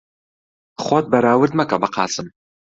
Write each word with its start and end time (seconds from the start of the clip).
خۆت 0.83 1.05
بەراورد 1.11 1.53
مەکە 1.59 1.77
بە 1.81 1.87
قاسم. 1.95 2.27